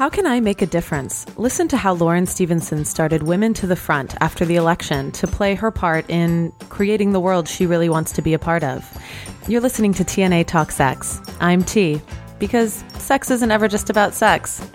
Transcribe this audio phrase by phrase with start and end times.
[0.00, 1.26] How can I make a difference?
[1.36, 5.54] Listen to how Lauren Stephenson started Women to the Front after the election to play
[5.54, 8.82] her part in creating the world she really wants to be a part of.
[9.46, 11.20] You're listening to TNA Talk Sex.
[11.38, 12.00] I'm T,
[12.38, 14.66] because sex isn't ever just about sex.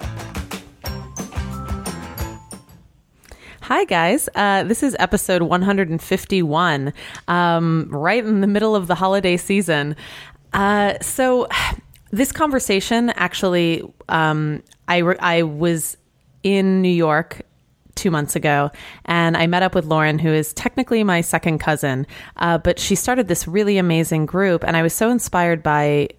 [3.62, 4.30] Hi, guys.
[4.36, 6.94] Uh, this is episode 151,
[7.28, 9.96] um, right in the middle of the holiday season.
[10.54, 11.48] Uh, so,
[12.16, 15.98] this conversation actually, um, I, re- I was
[16.44, 17.42] in New York
[17.96, 18.72] two months ago,
[19.06, 22.06] and I met up with Lauren, who is technically my second cousin,
[22.38, 26.10] uh, but she started this really amazing group, and I was so inspired by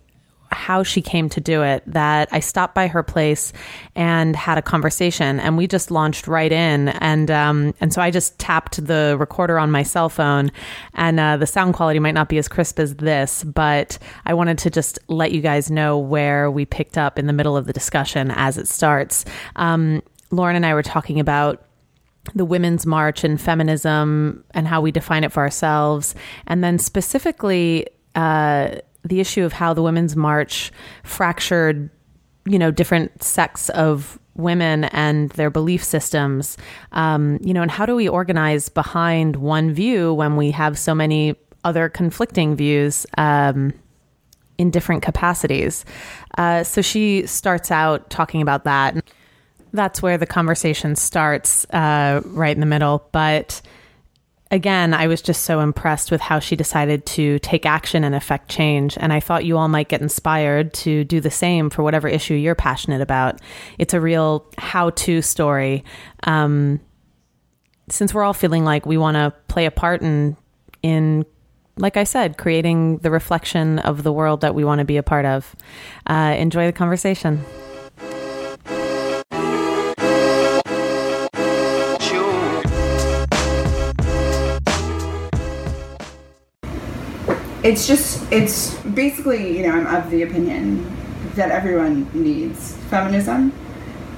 [0.57, 3.53] how she came to do it that I stopped by her place
[3.95, 8.11] and had a conversation and we just launched right in and um, and so I
[8.11, 10.51] just tapped the recorder on my cell phone
[10.95, 14.57] and uh, the sound quality might not be as crisp as this but I wanted
[14.59, 17.73] to just let you guys know where we picked up in the middle of the
[17.75, 19.27] discussion as it starts
[19.57, 21.63] um, Lauren and I were talking about
[22.35, 26.15] the Women's March and feminism and how we define it for ourselves.
[26.49, 28.77] And then specifically, uh,
[29.09, 31.91] the issue of how the Women's March fractured,
[32.45, 36.57] you know, different sects of women and their belief systems,
[36.93, 40.95] um, you know, and how do we organize behind one view when we have so
[40.95, 43.73] many other conflicting views um,
[44.59, 45.85] in different capacities?
[46.37, 48.97] Uh, so she starts out talking about that.
[49.73, 53.09] That's where the conversation starts, uh, right in the middle.
[53.13, 53.61] But
[54.51, 58.49] again, I was just so impressed with how she decided to take action and affect
[58.49, 58.97] change.
[58.99, 62.35] And I thought you all might get inspired to do the same for whatever issue
[62.35, 63.41] you're passionate about.
[63.79, 65.85] It's a real how to story.
[66.25, 66.81] Um,
[67.89, 70.37] since we're all feeling like we want to play a part in,
[70.83, 71.25] in,
[71.77, 75.03] like I said, creating the reflection of the world that we want to be a
[75.03, 75.55] part of.
[76.07, 77.45] Uh, enjoy the conversation.
[87.67, 90.85] It's just it's basically you know i'm of the opinion
[91.35, 93.53] that everyone needs feminism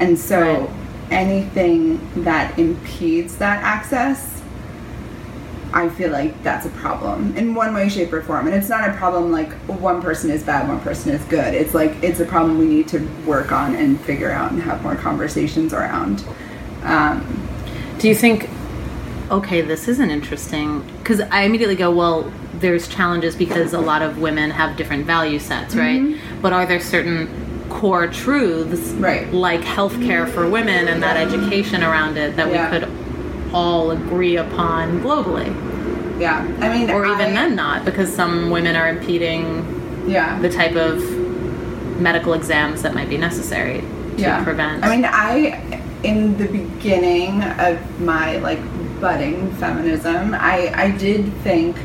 [0.01, 0.71] and so Right.
[1.11, 4.43] anything that impedes that access
[5.73, 8.89] i feel like that's a problem in one way shape or form and it's not
[8.89, 12.25] a problem like one person is bad one person is good it's like it's a
[12.27, 16.25] problem we need to work on and figure out and have more conversations around
[16.85, 17.19] um,
[17.99, 18.49] Do you think,
[19.31, 20.83] okay, this isn't interesting?
[20.99, 25.39] Because I immediately go, well, there's challenges because a lot of women have different value
[25.39, 26.01] sets, right?
[26.01, 26.41] Mm-hmm.
[26.43, 27.29] But are there certain
[27.69, 29.33] core truths, Right.
[29.33, 32.71] like healthcare for women and that education around it, that Yeah.
[32.73, 32.89] we could
[33.53, 35.53] all agree upon globally?
[36.21, 39.45] yeah i mean Or even I- then, not, because some women are impeding
[40.09, 40.99] yeah the type of
[42.01, 43.85] medical exams that might be necessary
[44.19, 44.85] to prevent.
[44.85, 48.59] I mean, I in the beginning of my like
[49.01, 51.77] budding feminism, I I did think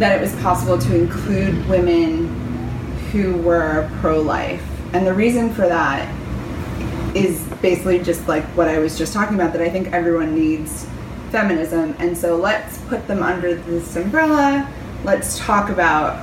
[0.00, 2.26] that it was possible to include women
[3.12, 6.08] who were pro-life, and the reason for that
[7.14, 9.52] is basically just like what I was just talking about.
[9.52, 10.86] That I think everyone needs
[11.30, 14.72] feminism, and so let's put them under this umbrella.
[15.04, 16.18] Let's talk about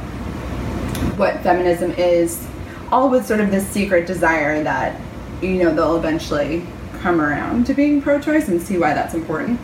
[1.15, 2.47] what feminism is,
[2.91, 4.99] all with sort of this secret desire that
[5.41, 6.65] you know they'll eventually
[6.99, 9.59] come around to being pro-choice and see why that's important.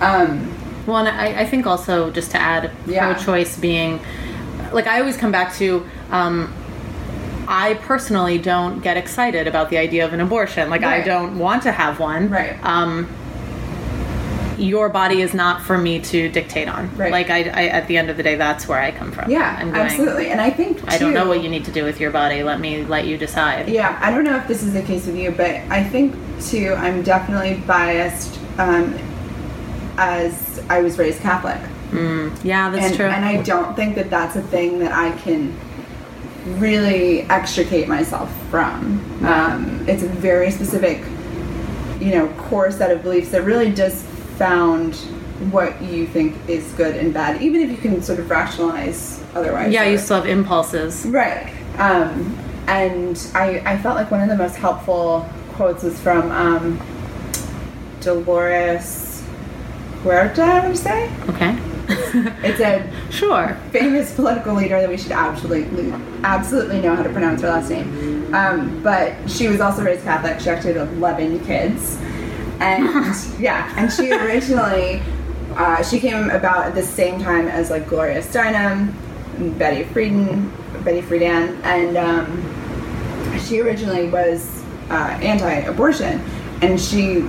[0.00, 0.52] Um,
[0.86, 3.12] Well, and I, I think also just to add Yeah.
[3.14, 4.00] pro-choice being,
[4.72, 6.52] like I always come back to, um,
[7.46, 10.70] I personally don't get excited about the idea of an abortion.
[10.70, 12.30] Like I don't want to have one.
[12.30, 12.56] Right.
[12.64, 13.08] Um,
[14.56, 16.94] your body is not for me to dictate on.
[16.96, 17.10] Right.
[17.10, 19.28] Like I, I, at the end of the day, that's where I come from.
[19.30, 20.30] yeah, going, absolutely.
[20.30, 22.42] And I think I don't know what you need to do with your body.
[22.44, 23.68] Let me let you decide.
[23.68, 26.72] Yeah, I don't know if this is the case with you, but I think too,
[26.76, 28.96] I'm definitely biased um,
[29.96, 31.60] as I was raised Catholic.
[32.42, 33.06] Yeah, that's and, true.
[33.06, 35.56] and I don't think that that's a thing that I can
[36.58, 39.00] really extricate myself from.
[39.24, 41.02] Um, it's a very specific,
[42.00, 44.04] you know, core set of beliefs that really just
[44.36, 44.96] found
[45.50, 49.72] what you think is good and bad, even if you can sort of rationalize otherwise.
[49.72, 51.06] yeah, or- you still have impulses.
[51.06, 51.52] Right.
[51.78, 52.36] Um,
[52.66, 56.80] and I, I felt like one of the most helpful quotes was from um,
[58.00, 59.13] Dolores
[60.04, 61.10] Huerta, I would say.
[61.28, 61.58] Okay.
[62.44, 63.56] It's a Sure.
[63.72, 65.92] famous political leader that we should absolutely
[66.22, 68.32] absolutely know how to pronounce her last name.
[68.34, 70.40] Um, but she was also raised Catholic.
[70.40, 71.98] She actually had 11 kids.
[72.60, 72.86] And
[73.40, 75.02] yeah, and she originally
[75.56, 78.92] uh, she came about at the same time as like Gloria Steinem,
[79.38, 80.50] and Betty Friedan,
[80.84, 86.20] Betty Friedan, and um, she originally was uh, anti-abortion,
[86.62, 87.22] and she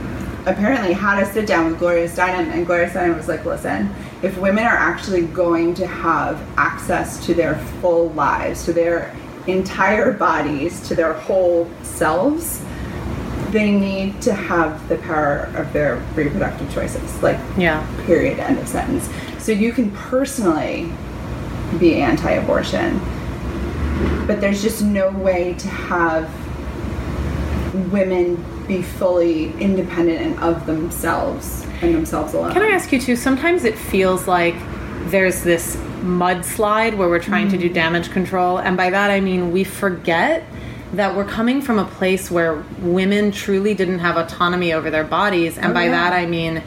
[0.46, 3.90] apparently had a sit down with Gloria Steinem, and Gloria Steinem was like, "Listen,
[4.22, 9.12] if women are actually going to have access to their full lives, to their
[9.48, 12.62] entire bodies, to their whole selves."
[13.52, 17.24] They need to have the power of their reproductive choices.
[17.24, 17.82] Like, Yeah.
[18.06, 19.08] period, end of sentence.
[19.38, 20.92] So you can personally
[21.80, 23.00] be anti abortion,
[24.28, 26.28] but there's just no way to have
[27.92, 32.54] women be fully independent and of themselves and themselves alone.
[32.54, 33.16] Can I ask you too?
[33.16, 34.56] Sometimes it feels like
[35.10, 37.74] there's this mudslide where we're trying to do mm-hmm.
[37.74, 40.44] damage control, and by that I mean we forget
[40.94, 45.58] that we're coming from a place where women truly didn't have autonomy over their bodies,
[45.58, 45.92] and Oh, by yeah.
[45.92, 46.64] that I mean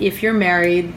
[0.00, 0.92] if you're married,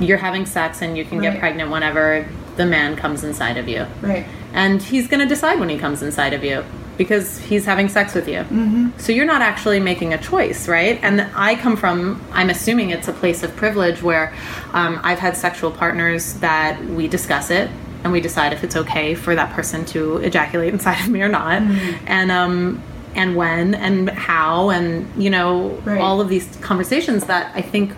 [0.00, 2.26] you're having sex and you can get pregnant whenever
[2.56, 3.86] the man comes inside of you.
[4.00, 4.26] Right.
[4.52, 6.64] And he's going to decide when he comes inside of you
[7.00, 8.40] because he's having sex with you.
[8.40, 8.90] Mm-hmm.
[8.98, 11.00] So you're not actually making a choice, right?
[11.02, 14.34] And I come from, I'm assuming it's a place of privilege where
[14.74, 17.70] um, I've had sexual partners that we discuss it
[18.04, 21.28] and we decide if it's okay for that person to ejaculate inside of me or
[21.30, 21.62] not.
[22.06, 22.82] And, um,
[23.14, 25.98] and when and how and you know Right.
[26.00, 27.92] all of these conversations that I think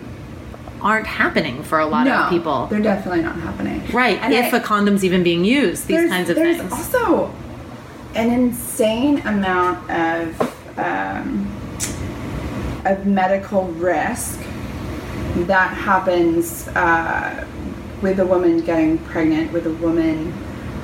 [0.81, 2.67] aren't happening for a lot no, of people.
[2.67, 3.83] They're definitely not happening.
[3.91, 4.17] Right.
[4.21, 6.71] And if I- a condom's even being used, these kinds of there's things.
[6.71, 7.33] also
[8.15, 11.47] an insane amount of um,
[12.85, 14.39] of medical risk
[15.47, 17.45] that happens uh,
[18.01, 20.31] with a woman getting pregnant, with a woman.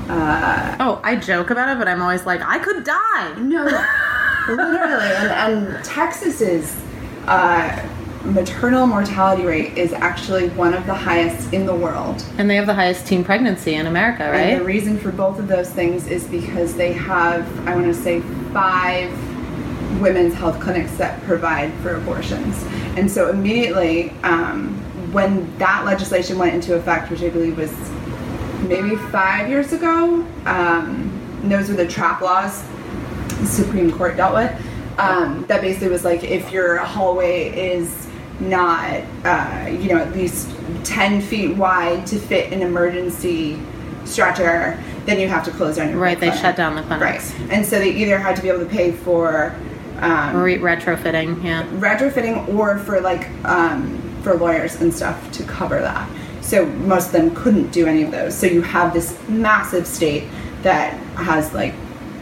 [0.10, 3.34] Uh, Oh, I joke about it, but I'm always like, I could die.
[3.38, 3.66] no,
[4.48, 5.30] literally, and,
[5.68, 5.86] and
[6.42, 6.76] is.
[7.28, 7.88] uh,
[8.24, 12.24] maternal mortality rate is actually one of the highest in the world.
[12.38, 14.40] And they have the highest teen pregnancy in America, right?
[14.40, 17.94] And the reason for both of those things is because they have, I want to
[17.94, 18.22] say,
[18.54, 19.12] five
[20.02, 22.62] women's health clinics that provide for abortions.
[22.98, 24.76] And so immediately, um,
[25.14, 27.74] when that legislation went into effect, which I believe was
[28.68, 32.64] maybe five years ago, um, those were the trap laws
[33.40, 34.66] the Supreme Court dealt with.
[34.98, 38.09] Um, that basically was like if your hallway is
[38.40, 40.50] not, uh, you know, at least
[40.84, 43.60] 10 feet wide to fit an emergency
[44.06, 46.42] stretcher, then you have to close down your Right, they clinic.
[46.42, 47.34] shut down the clinics.
[47.34, 47.52] Right.
[47.52, 49.54] And so they either had to be able to pay for
[50.00, 51.64] um, Re- retrofitting, yeah.
[51.74, 56.10] retrofitting or for like um, for lawyers and stuff to cover that.
[56.42, 58.34] So most of them couldn't do any of those.
[58.36, 60.24] So you have this massive state
[60.64, 61.74] that has like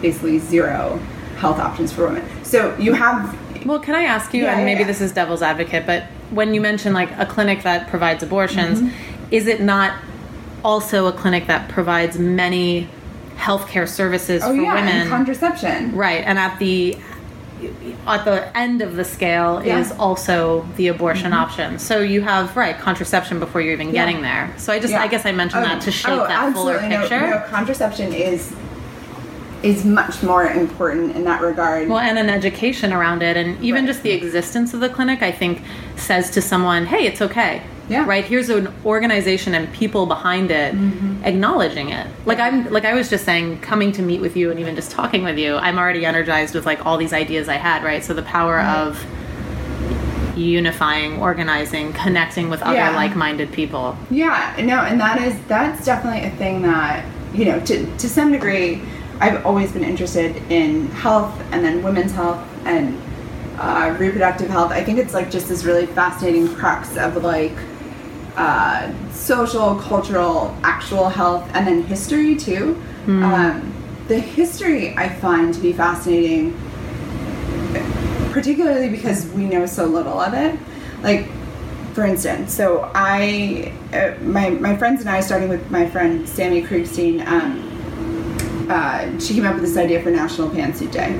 [0.02, 0.98] basically zero
[1.38, 2.28] health options for women.
[2.44, 4.88] So you have Well, can I ask you, Yeah, and yeah, maybe yeah.
[4.88, 9.26] this is devil's advocate, but when you mention like a clinic that provides abortions, Mm-hmm.
[9.32, 9.94] is it not
[10.64, 12.90] also a clinic that provides many
[13.38, 14.90] healthcare services oh for yeah, women?
[14.90, 15.96] and contraception.
[15.96, 16.98] Right, and at the
[18.06, 21.80] at the end of the scale is also the abortion option.
[21.80, 24.54] So you have right contraception before you're even getting there.
[24.58, 24.94] So I just.
[24.94, 26.90] I guess I mentioned Oh, that to shape oh, that fuller absolutely.
[26.90, 27.28] No- picture.
[27.30, 28.54] No, contraception is
[29.68, 31.90] is much more important in that regard.
[31.90, 33.88] Well, and an education around it, and even Right.
[33.92, 35.62] just the existence of the clinic, I think
[35.98, 38.04] says to someone, "Hey, it's okay." Yeah.
[38.06, 38.26] Right.
[38.26, 41.24] Here's an organization and people behind it Mm-hmm.
[41.24, 42.06] acknowledging it.
[42.26, 44.92] Like I'm, like I was just saying, coming to meet with you and even just
[44.92, 47.84] talking with you, I'm already energized with like all these ideas I had.
[47.86, 48.04] Right.
[48.04, 49.06] So the power of
[50.36, 52.96] unifying, organizing, connecting with other Yeah.
[52.96, 53.98] like-minded people.
[54.12, 58.32] Yeah, no, and that is that's definitely a thing that you know to to some
[58.32, 58.82] degree.
[59.20, 63.02] I've always been interested in health and then women's health and
[63.58, 64.72] uh, reproductive health.
[64.72, 67.58] I think it's like just this really fascinating crux of like
[68.36, 72.82] uh, social, cultural, actual health, and then history too.
[73.08, 73.74] Um,
[74.08, 76.56] the history I find to be fascinating
[78.38, 80.60] particularly because we know so little of it.
[81.02, 81.28] Like,
[81.94, 86.62] for instance, so I, uh, my my friends and I, starting with my friend Sammy
[86.62, 87.67] Kriegstein, um,
[88.70, 91.14] uh, she came up with this idea for National Pantsuit Day,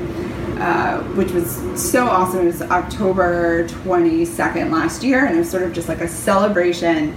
[0.60, 2.40] uh, which was so awesome.
[2.40, 6.08] It was October twenty second last year, and it was sort of just like a
[6.08, 7.16] celebration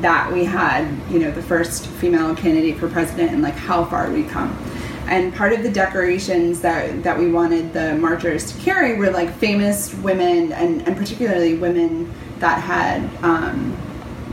[0.00, 4.10] that we had, you know, the first female candidate for president, and like how far
[4.10, 4.56] we've come.
[5.06, 9.30] And part of the decorations that that we wanted the marchers to carry were like
[9.34, 13.76] famous women, and, and particularly women that had um,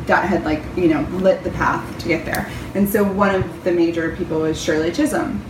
[0.10, 2.52] that had like you know lit the path to get there.
[2.76, 5.44] And so one of the major people was Shirley Chisholm,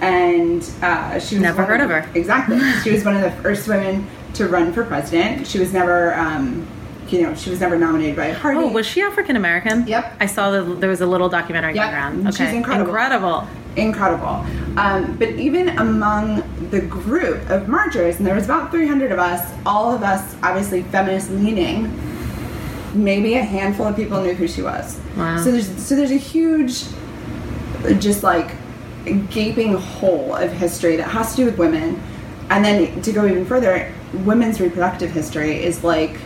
[0.00, 2.08] and uh, she was Never heard of her.
[2.14, 5.46] Exactly, she was one of the first women to run for president.
[5.46, 6.66] She was never, um,
[7.08, 8.58] you know, she was never nominated by a party.
[8.60, 9.86] Oh, was she African American?
[9.86, 10.16] Yep.
[10.20, 11.82] I saw that there was a little documentary Yep.
[11.84, 12.28] going around.
[12.28, 12.44] Okay.
[12.46, 12.90] She's incredible.
[12.90, 13.48] Incredible.
[13.76, 14.46] incredible.
[14.78, 19.52] Um, but even among the group of marchers, and there was about 300 of us,
[19.66, 21.90] all of us obviously feminist leaning.
[22.94, 24.98] Maybe a handful of people knew who she was.
[25.16, 25.38] Wow.
[25.38, 26.84] So there's so there's a huge,
[27.98, 28.56] just like
[29.30, 32.02] gaping hole of history that has to do with women,
[32.50, 33.92] and then to go even further,
[34.24, 36.18] women's reproductive history is like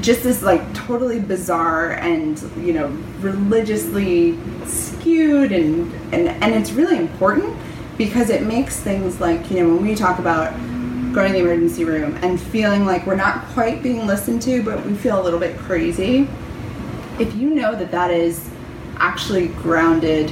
[0.00, 2.86] just this like totally bizarre and you know
[3.20, 7.54] religiously skewed and and and it's really important
[7.98, 10.52] because it makes things like you know when we talk about
[11.12, 14.84] going to the emergency room and feeling like we're not quite being listened to but
[14.84, 16.28] we feel a little bit crazy.
[17.18, 18.48] If you know that that is
[18.96, 20.30] actually grounded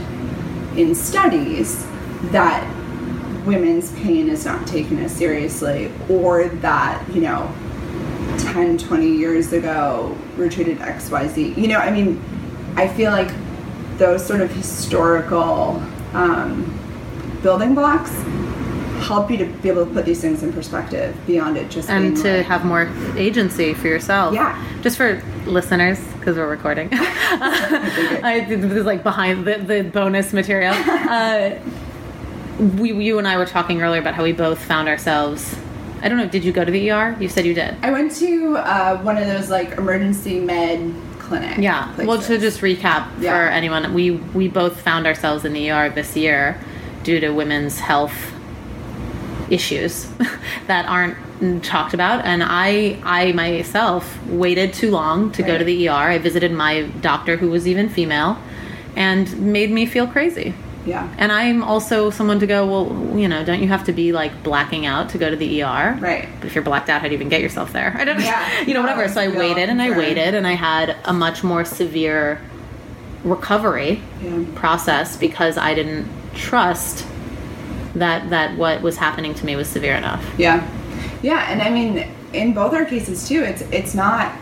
[0.77, 1.87] in studies
[2.31, 2.65] that
[3.45, 7.53] women's pain is not taken as seriously or that you know
[8.39, 12.23] 10 20 years ago were treated xyz you know i mean
[12.77, 13.33] i feel like
[13.97, 15.83] those sort of historical
[16.13, 16.79] um,
[17.43, 18.13] building blocks
[19.11, 22.15] help you to be able to put these things in perspective beyond it just and
[22.15, 24.35] being to like, have more agency for yourself.
[24.35, 24.55] Yeah.
[24.83, 26.89] Just for listeners, because we're recording.
[26.93, 30.75] I, this is like behind the, the bonus material.
[31.11, 31.59] Uh,
[32.79, 35.57] we, you and I were talking earlier about how we both found ourselves.
[36.03, 36.29] I don't know.
[36.29, 37.17] Did you go to the ER?
[37.19, 37.77] You said you did.
[37.83, 41.93] i went to uh, one of those like emergency med clinic Yeah.
[42.05, 43.33] Well, to just recap Yeah.
[43.33, 46.61] for anyone, we we both found ourselves in the ER this year
[47.03, 48.15] due to women's health
[49.51, 50.09] issues
[50.69, 51.17] that aren't
[51.65, 55.93] talked about and I I myself waited too long to go to the ER.
[55.93, 58.39] I visited my doctor who was even female
[58.97, 60.53] and made me feel crazy.
[60.87, 64.13] yeah And I'm also someone to go, well, you know, don't you have to be
[64.13, 65.97] like blacking out to go to the ER?
[66.01, 66.29] Right.
[66.41, 67.95] But if you're blacked out, how do you even get yourself there?
[67.97, 68.61] I don't Yeah.
[68.67, 69.09] you know, whatever.
[69.09, 72.41] So I waited and I waited and I had a much more severe
[73.25, 74.45] recovery Yeah.
[74.55, 77.07] process because I didn't trust
[77.95, 80.25] that that what was happening to me was severe enough.
[80.39, 80.67] Yeah,
[81.23, 84.33] yeah, and I mean, in both our cases too, it's it's not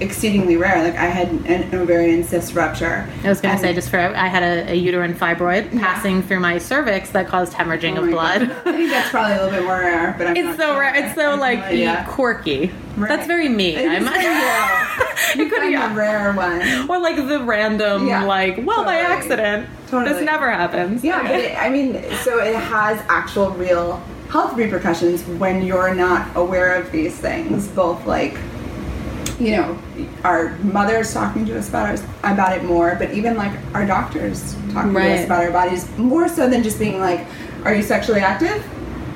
[0.00, 0.82] exceedingly rare.
[0.84, 3.08] Like I had an ovarian cyst rupture.
[3.24, 6.38] I was going to say just for I had a, a uterine fibroid passing through
[6.40, 8.48] my cervix that caused hemorrhaging Oh of blood.
[8.48, 8.50] God.
[8.66, 10.80] I think that's probably a little bit more rare, but I'm It's not so sure.
[10.80, 10.94] rare.
[10.94, 12.70] It's so no like quirky.
[12.96, 13.08] Right.
[13.08, 13.74] That's very me.
[13.74, 14.04] It I'm.
[15.36, 15.94] You could find yeah.
[15.94, 16.62] rare one.
[16.90, 19.68] Or like the random, Yeah, like, well, by accident.
[19.88, 20.12] Totally.
[20.14, 21.02] This never happens.
[21.04, 26.28] Yeah, but it, I mean, so it has actual real health repercussions when you're not
[26.36, 27.68] aware of these things.
[27.68, 28.36] Both like,
[29.40, 29.78] you know,
[30.24, 34.54] our mothers talking to us about us about it more, but even like our doctors
[34.72, 37.24] talking to us about our bodies more so than just being like,
[37.64, 38.62] "Are you sexually active?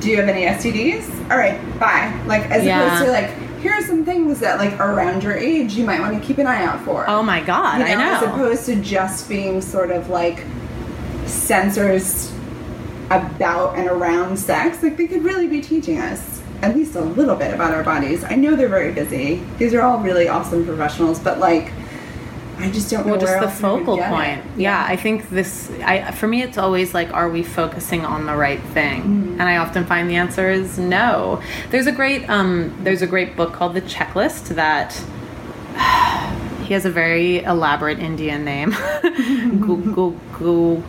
[0.01, 1.31] Do you have any STDs?
[1.31, 2.87] All right, bye." Like as Yeah.
[2.87, 3.31] opposed to like,
[3.63, 6.47] here are some things that like around your age you might want to keep an
[6.47, 7.09] eye out for.
[7.09, 8.17] Oh my god, You know, I know.
[8.17, 10.45] As opposed to just being sort of like
[11.27, 12.33] censors
[13.11, 17.37] about and around sex, like they could really be teaching us at least a little
[17.37, 18.25] bit about our bodies.
[18.25, 19.43] I know they're very busy.
[19.59, 21.73] These are all really awesome professionals, but like,
[22.59, 24.43] I just don't know well, just the focal point.
[24.57, 25.71] Yeah, I think this.
[25.83, 29.03] I for me, it's always like, are we focusing on the right thing?
[29.03, 29.33] Mm-hmm.
[29.41, 31.43] And I often find the answer is no.
[31.71, 34.93] There's a great um, there's a great book called The Checklist that.
[36.63, 38.71] He has a very elaborate Indian name.
[39.61, 40.83] Gu-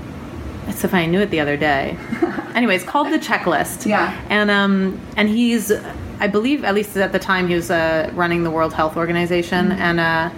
[0.67, 1.03] It's so funny.
[1.03, 1.97] I knew it the other day.
[2.53, 3.87] Anyway, it's called The Checklist.
[3.87, 4.15] Yeah.
[4.29, 5.71] And um, and he's,
[6.19, 9.69] I believe, at least at the time, he was uh, running the World Health Organization,
[9.69, 9.81] Mm-hmm.
[9.81, 10.29] and uh,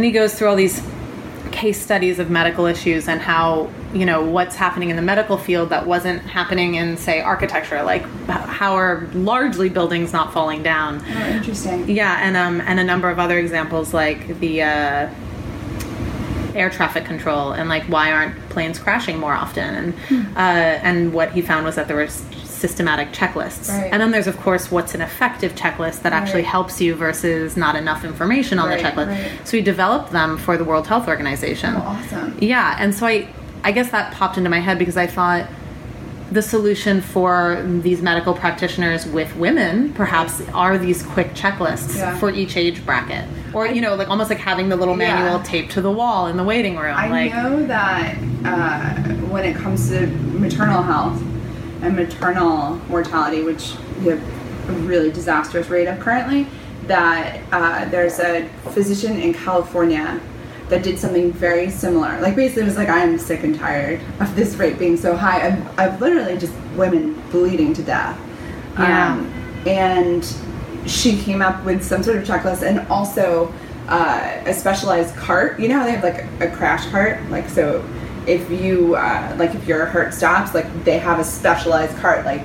[0.00, 0.82] and he goes through all these
[1.52, 5.68] case studies of medical issues and how you know what's happening in the medical field
[5.68, 11.26] that wasn't happening in say architecture like how are largely buildings not falling down Oh,
[11.36, 11.86] interesting.
[11.86, 15.10] yeah and um and a number of other examples like the uh
[16.54, 20.36] air traffic control and like why aren't planes crashing more often and Hmm.
[20.36, 20.40] uh
[20.88, 22.24] and what he found was that there were s-
[22.60, 23.88] systematic checklists Right.
[23.92, 26.50] and then there's of course what's an effective checklist that actually Right.
[26.56, 30.56] helps you versus not enough information on Right, the checklist so we developed them for
[30.56, 32.36] the world health organization Oh, awesome.
[32.40, 33.26] yeah, and so I,
[33.64, 35.46] I guess that popped into my head because I thought
[36.32, 42.16] the solution for these medical practitioners with women perhaps are these quick checklists Yeah.
[42.18, 45.14] for each age bracket, or you know, like almost like having the little Yeah.
[45.16, 46.94] manual taped to the wall in the waiting room.
[46.96, 48.14] I like, know that
[48.44, 48.90] uh,
[49.32, 50.06] when it comes to
[50.38, 51.20] maternal health
[51.82, 56.46] and maternal mortality, which we have a really disastrous rate of currently,
[56.86, 60.20] that uh, there's a physician in California
[60.68, 62.20] that did something very similar.
[62.20, 65.46] Like basically, it was like, I'm sick and tired of this rate being so high.
[65.46, 68.18] I've, I've literally just women bleeding to death.
[68.78, 69.12] Yeah.
[69.12, 69.32] Um,
[69.66, 70.24] and
[70.86, 73.52] she came up with some sort of checklist and also
[73.88, 75.58] uh, a specialized cart.
[75.58, 77.20] You know how they have like a crash cart?
[77.30, 77.84] Like, so
[78.30, 82.42] if you uh, like if your heart stops, like they have a specialized cart, like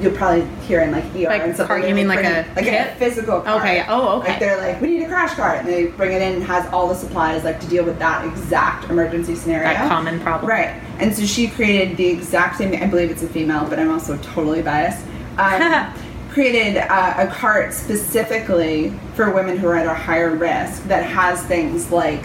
[0.00, 1.68] you'll probably hear in like ER Like and stuff.
[1.68, 2.92] cart, you mean like a like kit?
[2.92, 3.60] a physical cart.
[3.60, 4.30] Okay, oh, okay.
[4.30, 6.66] Like they're like, we need a crash cart, and they bring it in and has
[6.72, 9.68] all the supplies like to deal with that exact emergency scenario.
[9.68, 10.48] That common problem.
[10.50, 10.80] Right.
[10.98, 12.74] And so she created the exact same.
[12.82, 15.04] I believe it's a female, but I'm also totally biased.
[15.38, 15.92] Um,
[16.30, 21.42] created uh, a cart specifically for women who are at a higher risk that has
[21.44, 22.22] things like.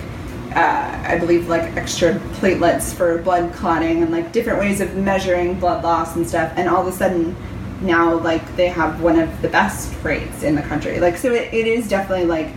[0.55, 5.59] Uh, I believe like extra platelets for blood clotting and like different ways of measuring
[5.59, 6.51] blood loss and stuff.
[6.57, 7.35] And all of a sudden,
[7.81, 10.99] now like they have one of the best rates in the country.
[10.99, 12.47] Like so, it, it is definitely like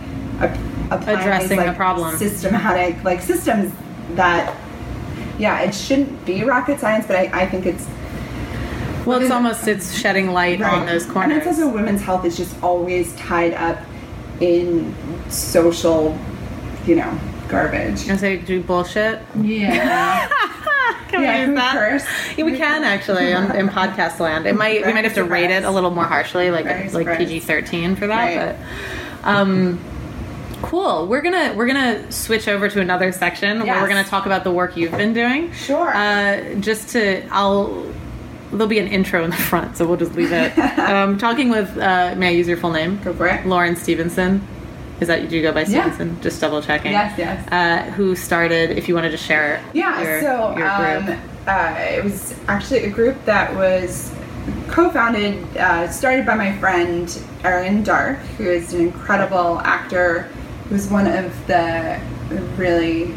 [0.41, 2.15] a, Addressing these, the like, problem.
[2.17, 3.73] systematic like systems
[4.11, 4.55] that
[5.39, 7.87] yeah, it shouldn't be rocket science, but I, I think it's
[9.05, 11.31] Well, it's almost it's shedding light on those corners.
[11.31, 13.79] And it's also women's health is just always tied up
[14.39, 14.93] in
[15.29, 16.17] social,
[16.85, 18.09] you know, garbage.
[18.09, 19.21] I say do bullshit.
[19.41, 20.27] Yeah.
[21.09, 21.73] Can Yeah, we use that?
[21.73, 22.05] curse?
[22.37, 24.45] Yeah, we can actually on, in podcast land.
[24.47, 27.17] It might we might have to rate it a little more harshly, like Very like.
[27.17, 28.35] PG thirteen for that.
[28.35, 28.57] Right.
[29.23, 29.79] But um,
[30.63, 31.07] cool.
[31.07, 34.51] We're gonna we're gonna switch over to another section where we're gonna talk about the
[34.51, 35.51] work you've been doing.
[35.53, 35.95] Sure.
[35.95, 37.85] Uh, just to I'll.
[38.51, 40.57] There'll be an intro in the front, so we'll just leave it.
[40.79, 43.01] um, talking with, uh, may I use your full name?
[43.03, 43.45] Go for it.
[43.45, 44.47] Lauren Stephenson.
[44.99, 45.27] Is that you?
[45.27, 45.81] do you go by Yeah.
[45.83, 46.21] Stephenson?
[46.21, 46.91] Just double checking.
[46.91, 47.47] Yes, yes.
[47.51, 48.71] Uh, who started?
[48.71, 49.55] If you wanted to share.
[49.55, 49.61] It.
[49.73, 54.11] Yeah, your, so your um, uh, it was actually a group that was
[54.67, 60.23] co-founded, uh, started by my friend Erin Darke, who is an incredible actor,
[60.69, 61.99] who's one of the
[62.57, 63.13] really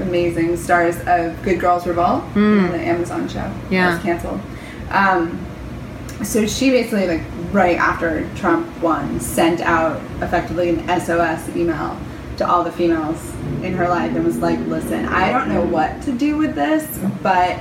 [0.00, 3.34] amazing stars of Good Girls Revolt, the Amazon show.
[3.34, 3.72] that.
[3.72, 3.94] Yeah.
[3.94, 4.40] was canceled.
[4.90, 5.46] Um,
[6.22, 7.22] so she basically like
[7.52, 11.96] right after Trump won sent out effectively an SOS email
[12.38, 13.32] to all the females
[13.62, 16.98] in her life and was like, "Listen, I don't know what to do with this,
[17.22, 17.58] but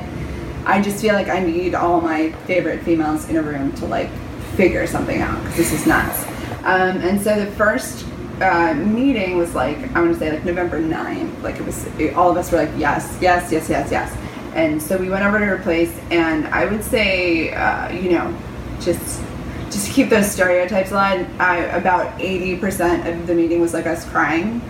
[0.66, 4.10] I just feel like I need all my favorite females in a room to like
[4.56, 6.24] figure something out because this is nuts."
[6.64, 8.06] Um, and so the first
[8.42, 11.44] uh, meeting was like I want to say like November 9th.
[11.44, 14.16] Like it was it, all of us were like, "Yes, yes, yes, yes, yes."
[14.56, 18.36] And so we went over to her place, and I would say, uh, you know,
[18.80, 19.22] just
[19.72, 21.28] just to keep those stereotypes alive.
[21.40, 24.62] I, about eighty percent of the meeting was like us crying,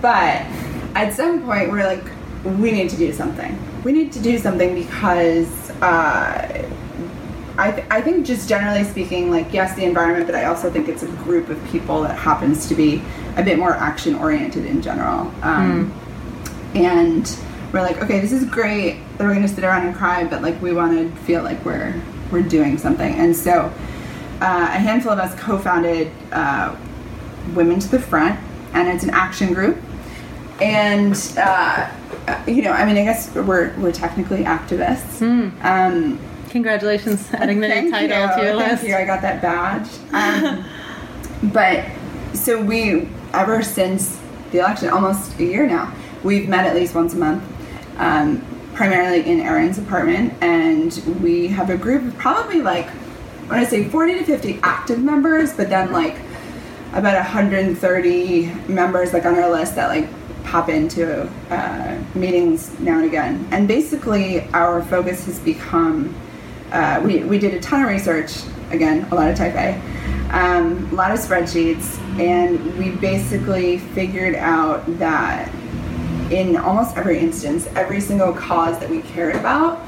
[0.00, 0.42] but
[0.94, 2.04] at some point we're like,
[2.44, 3.58] we need to do something.
[3.84, 6.70] We need to do something because uh,
[7.56, 10.88] I th- I think just generally speaking, like yes, the environment, but I also think
[10.88, 13.02] it's a group of people that happens to be
[13.36, 15.32] a bit more action oriented in general.
[15.42, 15.92] Um,
[16.74, 17.36] and
[17.72, 20.60] we're like, okay, this is great that we're gonna sit around and cry, but like
[20.62, 23.14] we want to feel like we're we're doing something.
[23.14, 23.72] And so
[24.44, 26.76] uh, a handful of us co-founded uh,
[27.54, 28.38] Women to the Front,
[28.74, 29.78] and it's an action group.
[30.60, 31.90] And uh,
[32.46, 35.22] you know, I mean, I guess we're we're technically activists.
[35.62, 38.36] Um, Congratulations, adding the Thank title you.
[38.36, 38.84] to your Thank list.
[38.84, 38.94] you.
[38.94, 39.88] I got that badge.
[40.12, 40.64] Um,
[41.52, 41.84] but
[42.34, 44.20] so we, ever since
[44.52, 47.42] the election, almost a year now, we've met at least once a month,
[47.98, 52.88] um, primarily in Erin's apartment, and we have a group of probably like,
[53.44, 56.16] I want to say 40 to 50 active members, but then like
[56.94, 60.08] about 130 members like on our list that like
[60.44, 63.46] pop into uh, meetings now and again.
[63.50, 66.14] And basically, our focus has become
[66.72, 69.74] uh, we, we did a ton of research, again, a lot of type A,
[70.30, 75.52] um, a lot of spreadsheets, and we basically figured out that
[76.32, 79.86] in almost every instance, every single cause that we cared about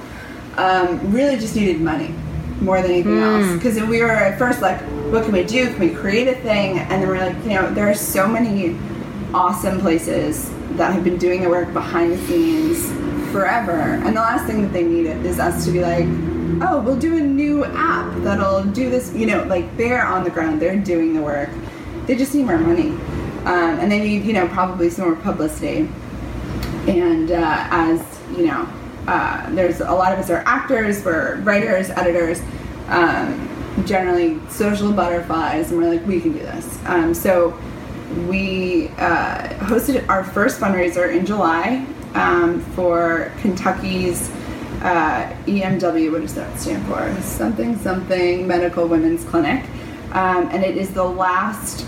[0.59, 2.15] um, really just needed money
[2.61, 3.53] more than anything else.
[3.55, 4.81] Because we were at first like,
[5.13, 5.67] what can we do?
[5.67, 6.79] Can we create a thing?
[6.79, 8.77] And then we're like, you know, there are so many
[9.35, 12.91] awesome places that have been doing the work behind the scenes
[13.33, 13.73] forever.
[13.73, 16.07] And the last thing that they need is us to be like,
[16.63, 19.13] oh, we'll do a new app that'll do this.
[19.15, 21.51] You know, like they're on the ground, they're doing the work.
[22.07, 22.91] They just need more money.
[23.45, 25.89] Um, and they need, you know, probably some more publicity
[26.89, 28.01] and uh, as
[28.37, 28.69] you know
[29.07, 32.41] uh, there's a lot of us are actors we're writers editors
[32.89, 33.49] um,
[33.87, 37.59] generally social butterflies and we're like we can do this um, so
[38.29, 44.31] we uh, hosted our first fundraiser in july um, for kentucky's
[44.83, 49.65] uh, emw what does that stand for something something medical women's clinic
[50.13, 51.87] um, and it is the last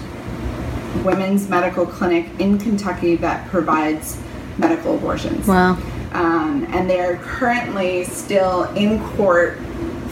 [1.05, 4.21] women's medical clinic in Kentucky that provides
[4.59, 5.47] medical abortions.
[5.47, 5.79] Wow.
[6.13, 9.59] Um, and they're currently still in court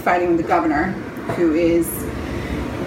[0.05, 0.93] fighting with the governor,
[1.37, 1.89] who is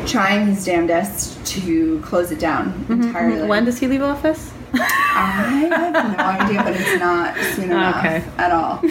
[0.09, 3.47] trying his damnedest to close it down entirely.
[3.47, 4.51] When does he leave office?
[4.73, 8.23] I have no idea, but it's not soon enough Okay.
[8.37, 8.81] at all.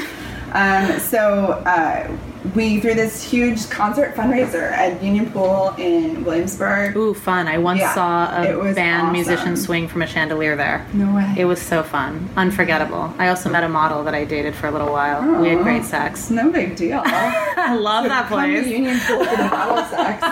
[0.53, 2.11] Um, so uh,
[2.55, 6.97] we threw this huge concert fundraiser at Union Pool in Williamsburg.
[6.97, 7.47] Ooh, fun!
[7.49, 9.13] I once Yeah, saw a band awesome.
[9.13, 10.87] musician swing from a chandelier there.
[10.95, 11.35] No way.
[11.37, 13.13] It was so fun, unforgettable.
[13.19, 15.41] I also met a model that I dated for a little while.
[15.41, 16.31] We had great sex.
[16.31, 17.03] no big deal.
[17.05, 18.67] I love that Come to place.
[18.67, 20.23] Union Pool for the bottle sex.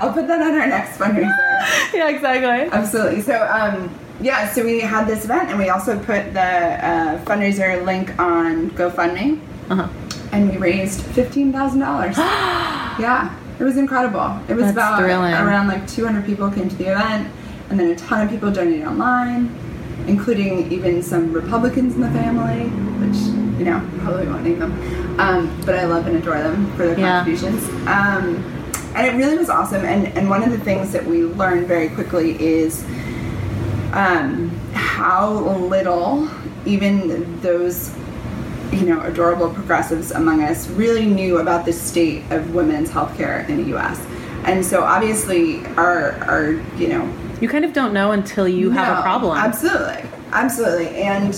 [0.00, 1.92] I'll put that on our next fundraiser.
[1.94, 2.70] yeah, exactly.
[2.70, 3.20] Absolutely.
[3.22, 7.84] So, um, yeah, so we had this event, and we also put the uh, fundraiser
[7.84, 9.88] link on GoFundMe, Uh-huh.
[10.32, 12.16] and we raised fifteen thousand dollars.
[12.18, 14.38] yeah, it was incredible.
[14.48, 15.32] It was That's about thrilling.
[15.34, 17.28] around like two hundred people came to the event,
[17.70, 19.54] and then a ton of people donated online,
[20.06, 22.68] including even some Republicans in the family,
[23.04, 23.16] which
[23.58, 24.72] you know probably won't name them,
[25.20, 27.24] um, but I love and adore them for their Yeah.
[27.24, 27.68] contributions.
[27.86, 28.54] Um,
[28.94, 29.84] and it really was awesome.
[29.84, 32.84] And and one of the things that we learned very quickly is
[33.98, 35.30] um, how
[35.74, 36.28] little
[36.66, 37.90] even those
[38.72, 43.56] you know adorable progressives among us really knew about the state of women's healthcare in
[43.62, 43.98] the U.S.
[44.44, 46.44] And so obviously our our
[46.76, 47.02] you know
[47.40, 49.36] You kind of don't know until you have a problem.
[49.36, 51.32] Absolutely, absolutely, and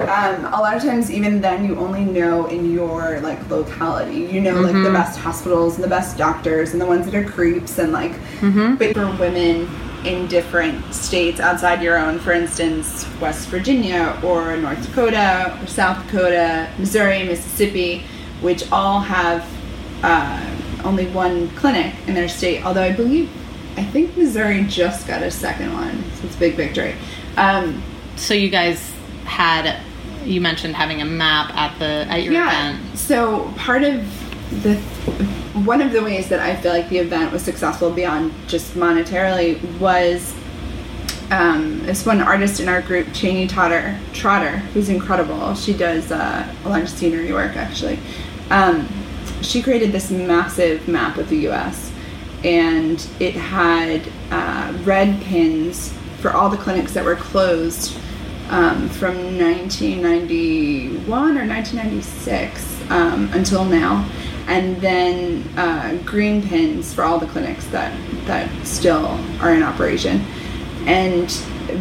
[0.00, 4.20] um, a lot of times, even then, you only know in your like locality.
[4.34, 4.84] You know, like Mm-hmm.
[4.84, 8.12] the best hospitals and the best doctors and the ones that are creeps and like.
[8.40, 8.74] Mm-hmm.
[8.76, 9.68] But for women
[10.06, 16.04] in different states outside your own, for instance, West Virginia or North Dakota or South
[16.06, 18.02] Dakota, Missouri, Mississippi,
[18.40, 19.46] which all have
[20.02, 22.64] uh, only one clinic in their state.
[22.64, 23.30] Although I believe,
[23.76, 26.94] I think Missouri just got a second one, so it's a big victory.
[27.36, 27.82] Um,
[28.16, 28.92] So you guys
[29.24, 29.80] had
[30.24, 32.98] you mentioned having a map at the at your event.
[32.98, 34.76] So part of the
[35.64, 39.62] one of the ways that I feel like the event was successful beyond just monetarily
[39.78, 40.34] was
[41.30, 45.54] um, this one artist in our group, Cheney Trotter, Trotter, who's incredible.
[45.54, 47.98] She does uh, a lot of scenery work actually.
[48.50, 48.88] Um,
[49.42, 51.92] she created this massive map of the U.S.
[52.42, 57.96] and it had uh, red pins for all the clinics that were closed
[58.48, 64.08] um, from 1991 or 1996 um, until now,
[64.46, 69.06] and then uh, green pins for all the clinics that that still
[69.40, 70.20] are in operation.
[70.86, 71.30] And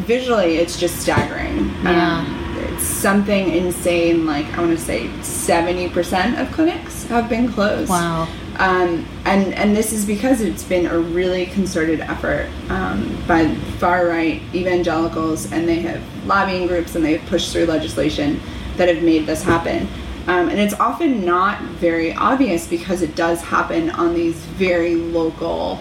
[0.05, 1.69] visually, it's just staggering.
[1.83, 2.19] Yeah.
[2.19, 4.25] Um, it's something insane.
[4.25, 7.89] Like I want to say, 70% of clinics have been closed.
[7.89, 8.27] Wow.
[8.57, 14.07] Um, and and this is because it's been a really concerted effort um, by far
[14.07, 18.39] right evangelicals, and they have lobbying groups and they've pushed through legislation
[18.77, 19.87] that have made this happen.
[20.27, 25.79] Um, and it's often not very obvious because it does happen on these very local.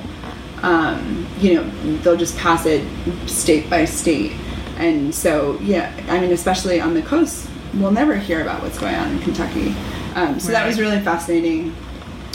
[0.63, 2.85] Um, you know, they'll just pass it
[3.29, 4.33] state by state,
[4.79, 8.95] and so yeah, I mean, especially on the coast, we'll never hear about what's going
[8.95, 9.75] on in Kentucky.
[10.15, 11.75] Um, so that was really fascinating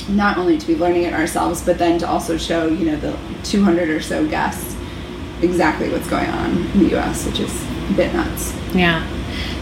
[0.10, 3.18] not only to be learning it ourselves, but then to also show, you know, the
[3.44, 4.76] 200 or so guests
[5.42, 8.56] exactly what's going on in the U.S., which is a bit nuts.
[8.74, 9.06] Yeah.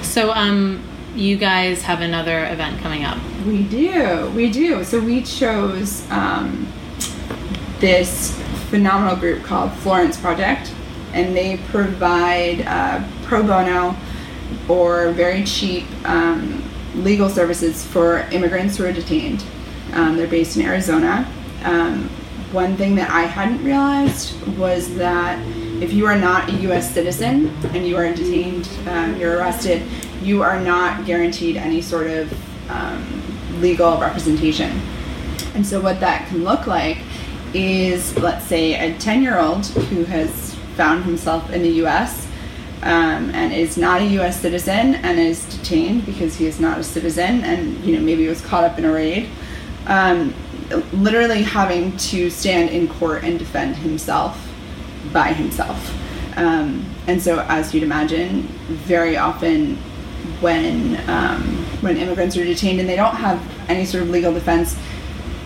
[0.01, 0.81] So um
[1.15, 3.17] you guys have another event coming up.
[3.45, 4.83] We do, we do.
[4.83, 6.71] So we chose um,
[7.79, 8.37] this
[8.69, 10.73] phenomenal group called Florence Project,
[11.13, 13.95] and they provide uh, pro bono
[14.67, 16.63] or very cheap um,
[16.95, 19.43] legal services for immigrants who are detained.
[19.93, 21.31] Um, they're based in Arizona.
[21.63, 22.09] Um,
[22.51, 25.39] one thing that I hadn't realized was that
[25.81, 26.93] if you are not a U.S.
[26.93, 29.83] citizen and you are detained, um, you're arrested,
[30.21, 34.79] you are not guaranteed any sort of um, legal representation.
[35.53, 36.97] And so, what that can look like
[37.53, 42.25] is, let's say, a 10 year old who has found himself in the US
[42.81, 46.83] um, and is not a US citizen and is detained because he is not a
[46.83, 49.29] citizen and, you know, maybe was caught up in a raid.
[49.87, 50.33] Um,
[50.93, 54.44] literally having to stand in court and defend himself
[55.15, 55.79] by himself.
[56.37, 59.77] Um, and so, as you'd imagine, very often
[60.41, 61.41] when um,
[61.81, 64.77] when immigrants are detained and they don't have any sort of legal defense,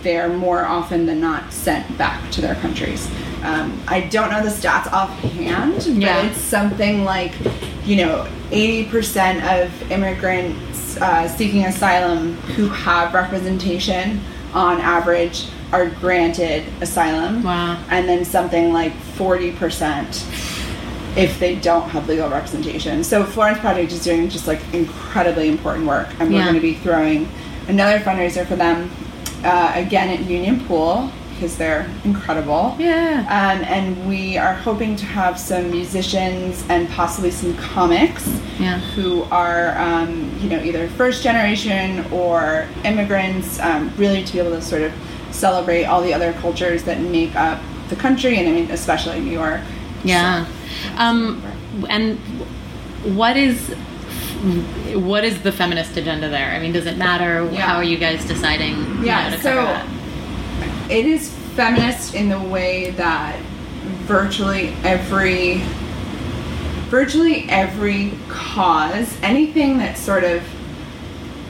[0.02, 3.08] they are more often than not sent back to their countries.
[3.42, 6.22] Um, I don't know the stats offhand, but Yeah.
[6.26, 7.32] it's something like,
[7.86, 14.20] you know, 80% of immigrants uh, seeking asylum who have representation
[14.52, 17.42] on average are granted asylum.
[17.42, 17.82] Wow.
[17.90, 20.46] And then something like 40%
[21.16, 23.02] if they don't have legal representation.
[23.02, 26.44] So Florence Project is doing just like incredibly important work, and we're Yeah.
[26.44, 27.28] going to be throwing
[27.68, 28.90] another fundraiser for them
[29.44, 32.76] uh, again at Union Pool because they're incredible.
[32.78, 33.20] Yeah.
[33.28, 38.28] Um, and we are hoping to have some musicians and possibly some comics
[38.58, 38.78] Yeah.
[38.94, 44.50] who are, um, you know, either first generation or immigrants, um, really to be able
[44.50, 44.92] to sort of
[45.32, 49.32] celebrate all the other cultures that make up the country, and I mean, especially New
[49.32, 49.60] York.
[50.04, 50.46] Yeah.
[50.96, 51.44] Um,
[51.88, 52.18] and
[53.16, 53.74] what is
[54.94, 56.50] what is the feminist agenda there?
[56.50, 57.44] I mean, does it matter?
[57.50, 57.60] Yeah.
[57.60, 59.04] How are you guys deciding?
[59.04, 59.86] Yeah, so-?
[60.88, 63.38] It is feminist in the way that
[64.06, 65.62] virtually every
[66.88, 70.42] virtually every cause, anything that sort of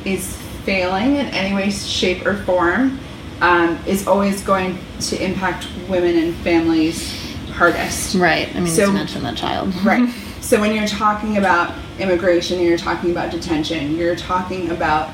[0.05, 3.01] is failing in any way, shape, or form,
[3.41, 7.13] um, is always going to impact women and families
[7.53, 8.15] hardest.
[8.15, 8.49] right.
[8.55, 9.75] I mean, So- to mention that child.
[9.85, 10.09] Right.
[10.41, 15.11] So when you're talking about immigration, you're talking about detention, you're talking about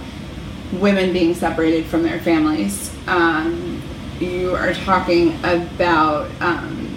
[0.73, 2.91] women being separated from their families.
[3.07, 3.83] Um,
[4.19, 6.89] you are talking about, um,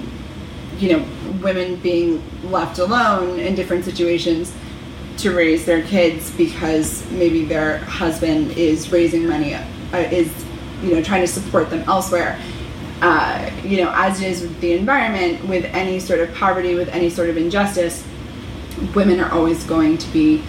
[0.77, 1.05] you know,
[1.41, 4.53] women being left alone in different situations
[5.17, 10.31] to raise their kids because maybe their husband is raising money, uh, is,
[10.81, 12.39] you know, trying to support them elsewhere.
[13.01, 16.89] Uh, you know, as it is with the environment, with any sort of poverty, with
[16.89, 18.05] any sort of injustice,
[18.93, 20.43] women are always going to be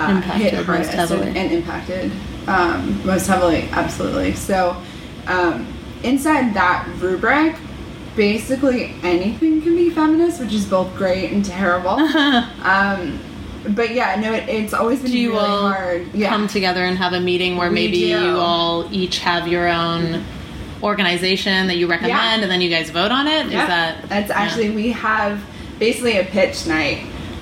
[0.00, 2.12] uh, Impacted hit hardest and, and impacted
[2.46, 3.68] um, most heavily.
[3.72, 4.32] Absolutely.
[4.32, 4.80] So,
[5.26, 5.66] um,
[6.02, 7.56] inside that rubric,
[8.16, 11.90] basically anything can be feminist, which is both great and terrible.
[12.62, 13.18] um,
[13.68, 16.06] but yeah, no, it, it's always been Do you really all hard.
[16.14, 16.28] Yeah.
[16.30, 18.06] come together and have a meeting where We maybe do.
[18.06, 20.24] you all each have your own
[20.82, 22.42] organization that you recommend, Yeah.
[22.42, 23.46] and then you guys vote on it?
[23.46, 23.68] Is Yep.
[23.68, 24.38] that that's yeah.
[24.38, 25.42] actually we have
[25.78, 26.98] basically a pitch night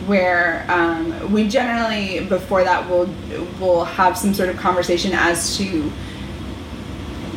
[0.07, 3.09] where um, we generally before that we'll
[3.61, 5.91] we'll have some sort of conversation as to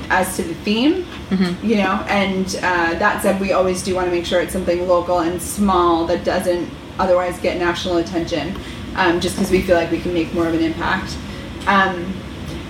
[0.10, 1.64] as to the theme Mm-hmm.
[1.64, 4.88] you know and uh, that said we always do want to make sure it's something
[4.88, 6.68] local and small that doesn't
[7.00, 8.56] otherwise get national attention
[8.96, 11.18] um, just because we feel like we can make more of an impact
[11.68, 12.14] um,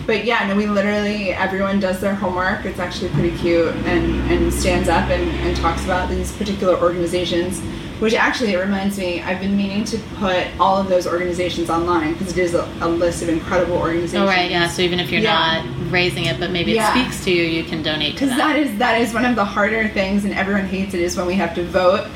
[0.05, 2.65] but yeah, no, we literally everyone does their homework.
[2.65, 7.59] It's actually pretty cute and and stands up and, and talks about these particular organizations.
[7.99, 12.13] Which actually, it reminds me, I've been meaning to put all of those organizations online
[12.13, 14.15] because it is a, a list of incredible organizations.
[14.15, 14.67] Oh right, yeah.
[14.69, 15.61] So even if you're Yeah.
[15.61, 16.89] not raising it, but maybe Yeah.
[16.89, 19.35] it speaks to you, you can donate to Because that is that is one of
[19.35, 21.01] the harder things, and everyone hates it.
[21.01, 22.07] Is when we have to vote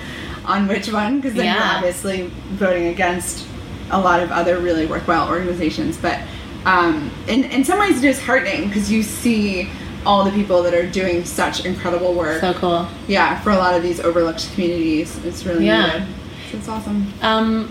[0.45, 3.47] on which one, because then you're obviously voting against
[3.91, 5.97] a lot of other really worthwhile organizations.
[5.97, 6.19] But
[6.65, 9.69] um, in in some ways, it is heartening because you see
[10.05, 12.41] all the people that are doing such incredible work.
[12.41, 12.87] so cool.
[13.07, 16.05] yeah, for a lot of these overlooked communities, it's really Yeah.
[16.51, 17.13] So it's awesome.
[17.21, 17.69] Um,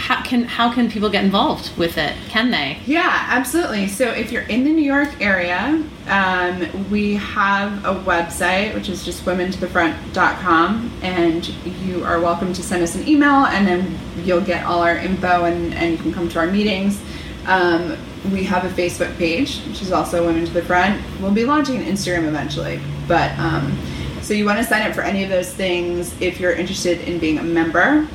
[0.00, 2.16] how can how can people get involved with it?
[2.28, 2.78] Can they?
[2.86, 3.86] Yeah, absolutely.
[3.86, 9.04] So if you're in the New York area, um, we have a website, which is
[9.04, 11.46] just womentothefront.com, and
[11.84, 15.44] you are welcome to send us an email, and then you'll get all our info,
[15.44, 17.00] and, and you can come to our meetings.
[17.46, 17.98] Um,
[18.32, 21.02] we have a Facebook page, which is also Women to the Front.
[21.20, 23.78] We'll be launching an Instagram eventually, but um,
[24.22, 27.18] so you want to sign up for any of those things if you're interested in
[27.18, 28.08] being a member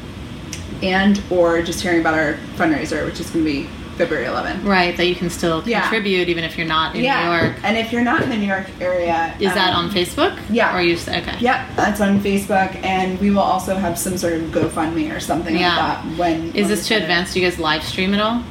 [0.83, 4.65] and or just hearing about our fundraiser, which is going to be February 11th.
[4.65, 5.81] Right, that you can still Yeah.
[5.81, 7.55] contribute even if you're not in yeah, New York.
[7.63, 10.37] and if you're not in the New York area, Is that um, on Facebook?
[10.49, 10.75] yeah.
[10.77, 11.37] Or you okay?
[11.39, 15.57] Yep, that's on Facebook, and we will also have some sort of GoFundMe or something
[15.57, 15.69] Yeah.
[15.77, 16.17] like that.
[16.17, 17.33] When Is when this too advanced?
[17.35, 18.43] Do you guys live stream at all?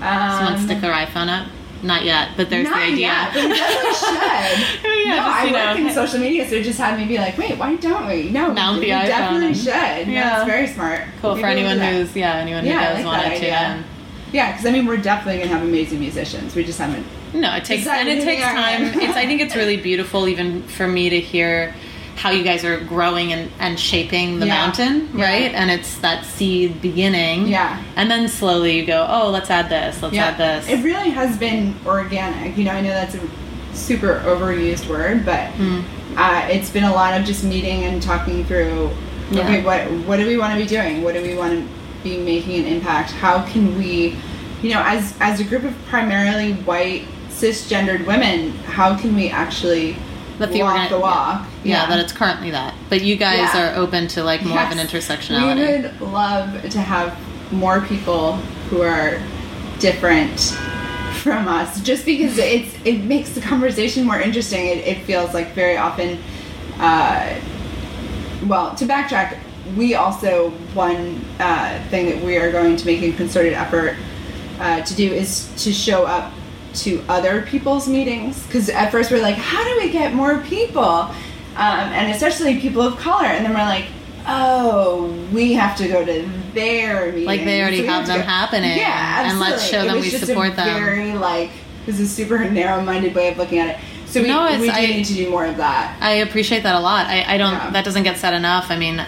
[0.00, 1.46] Someone Um, stick their iPhone up?
[1.82, 2.98] Not yet, but there's not the idea.
[3.08, 5.06] Yet, but definitely should.
[5.06, 7.18] Yeah, no, just, I work know, in social media, so it just had me be
[7.18, 8.30] like, wait, why don't we?
[8.30, 9.66] No, Mount we iPhone definitely should.
[9.66, 10.36] Yeah, Yeah.
[10.38, 11.02] it's very smart.
[11.20, 13.34] Cool Maybe for anyone who's yeah, anyone who Yeah, does like want it to.
[13.36, 13.84] idea.
[14.32, 16.54] Yeah, because I mean, we're definitely gonna have amazing musicians.
[16.56, 17.06] We just haven't.
[17.34, 18.82] no, it takes and it takes time.
[18.84, 21.74] It's I think it's really beautiful even for me to hear
[22.16, 24.54] how you guys are growing and, and shaping the Yeah.
[24.54, 25.24] mountain, Yeah.
[25.24, 25.54] right?
[25.54, 27.46] And it's that seed beginning.
[27.48, 27.78] Yeah.
[27.94, 30.68] And then slowly you go, Oh, let's add this, let's Yeah, add this.
[30.68, 32.56] It really has been organic.
[32.56, 33.20] You know, I know that's a
[33.74, 35.80] super overused word, but Hmm.
[36.16, 38.90] uh, it's been a lot of just meeting and talking through.
[39.30, 39.42] Yeah.
[39.42, 41.02] Okay, what what do we want to be doing?
[41.02, 41.64] What do we want to
[42.02, 43.10] be making an impact?
[43.10, 44.16] How can we,
[44.62, 49.96] you know, as as a group of primarily white cisgendered women, how can we actually
[50.38, 51.42] the walk the walk?
[51.68, 52.74] Yeah, that it's currently that.
[52.88, 53.72] But you guys Yeah.
[53.72, 55.56] are open to like more of an intersectionality.
[55.56, 57.16] We would love to have
[57.52, 58.34] more people
[58.70, 59.20] who are
[59.78, 60.40] different
[61.22, 64.66] from us, just because it's it makes the conversation more interesting.
[64.66, 66.18] It, it feels like very often.
[66.78, 67.34] Uh,
[68.46, 69.38] well, to backtrack,
[69.76, 73.96] we also one uh, thing that we are going to make a concerted effort
[74.60, 76.32] uh, to do is to show up
[76.74, 81.10] to other people's meetings because at first we're like, how do we get more people?
[81.56, 83.24] Um, and especially people of color.
[83.26, 83.86] And then we're like,
[84.26, 87.26] oh, we have to go to their meetings.
[87.26, 89.70] Like they already So we have them go- happening, Yeah, and let's absolutely.
[89.70, 90.84] show It them was we just a support them.
[90.84, 91.50] Very like
[91.86, 93.80] this is super narrow-minded way of looking at it.
[94.06, 95.96] So we, No, we do I- need to do more of that.
[96.00, 97.06] I appreciate that a lot.
[97.06, 97.52] I, I don't.
[97.52, 97.70] Yeah.
[97.70, 98.70] That doesn't get said enough.
[98.70, 99.04] I mean,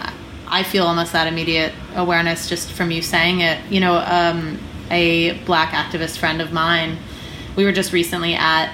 [0.48, 3.58] I feel almost that immediate awareness just from you saying it.
[3.70, 4.58] You know, um,
[4.90, 6.98] a black activist friend of mine.
[7.56, 8.72] We were just recently at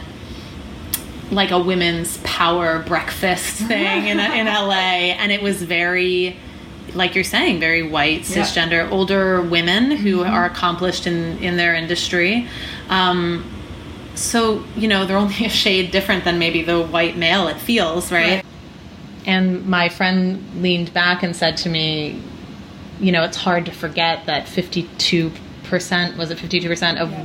[1.30, 6.36] like a women's power breakfast thing in in LA, and it was very.
[6.92, 8.42] Like you're saying, very white, Yeah.
[8.44, 12.46] cisgender, older women who are accomplished in, in their industry.
[12.88, 13.44] Um,
[14.14, 18.12] so, you know, they're only a shade different than maybe the white male it feels,
[18.12, 18.34] right?
[18.36, 18.44] Right.
[19.26, 22.22] And my friend leaned back and said to me,
[23.00, 27.24] you know, it's hard to forget that 52%, was it 52% of Yeah.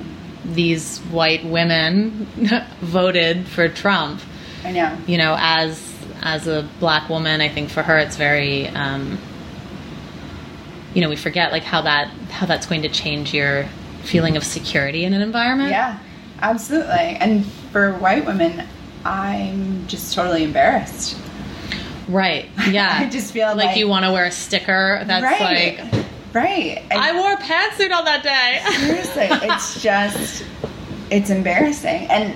[0.54, 2.28] These white women
[2.82, 4.22] voted for Trump.
[4.64, 4.98] I know.
[5.08, 5.86] You know, as
[6.22, 9.18] as a black woman, I think for her it's very um,
[10.94, 13.66] you know, we forget like how that how that's going to change your
[14.04, 15.72] feeling of security in an environment.
[15.72, 16.00] Yeah,
[16.42, 16.94] absolutely.
[16.94, 18.66] And for white women,
[19.06, 21.18] I'm just totally embarrassed.
[22.08, 22.50] Right.
[22.70, 22.90] Yeah.
[23.00, 25.80] I just feel like, like- you want to wear a sticker that's right.
[25.80, 25.99] like
[26.34, 26.84] right.
[26.90, 28.62] And I wore a pantsuit on that day.
[28.78, 30.46] seriously, it's just
[31.10, 32.36] it's embarrassing, and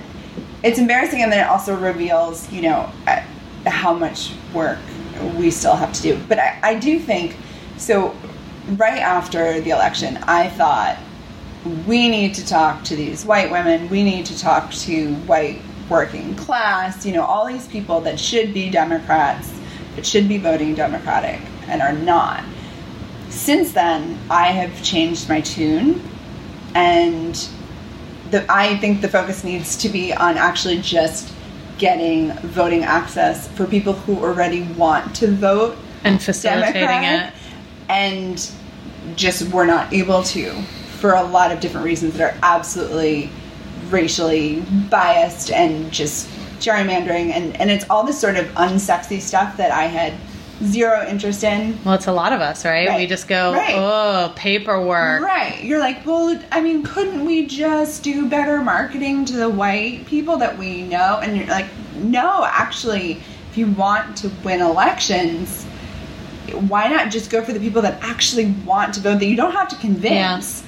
[0.62, 3.22] it's embarrassing, and then it also reveals, you know, uh,
[3.66, 4.78] how much work
[5.36, 6.20] we still have to do.
[6.28, 7.36] But I, I do think
[7.76, 8.14] so.
[8.76, 10.98] Right after the election, I thought
[11.86, 13.90] we need to talk to these white women.
[13.90, 17.04] We need to talk to white working class.
[17.04, 19.52] You know, all these people that should be Democrats,
[19.96, 22.42] that should be voting Democratic, and are not.
[23.28, 26.02] Since then, I have changed my tune,
[26.74, 27.34] and
[28.30, 31.32] the, I think the focus needs to be on actually just
[31.78, 37.40] getting voting access for people who already want to vote and facilitating Democratic, it.
[37.88, 38.50] and
[39.16, 40.52] just were not able to
[40.98, 43.30] for a lot of different reasons that are absolutely
[43.90, 49.70] racially biased and just gerrymandering and, and it's all this sort of unsexy stuff that
[49.70, 50.14] I had
[50.62, 51.78] zero interest in.
[51.84, 52.88] Well, it's a lot of us, right?
[52.88, 52.98] Right.
[53.00, 53.74] We just go, Right.
[53.76, 55.22] oh, paperwork.
[55.22, 55.62] Right.
[55.62, 60.36] You're like, well, I mean, couldn't we just do better marketing to the white people
[60.38, 61.18] that we know?
[61.22, 65.64] And you're like, no, actually, if you want to win elections,
[66.68, 69.52] why not just go for the people that actually want to vote that you don't
[69.52, 70.62] have to convince?